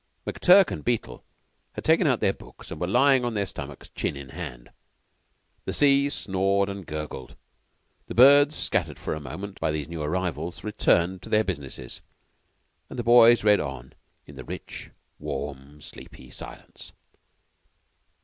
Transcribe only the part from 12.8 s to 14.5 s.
and the boys read on in the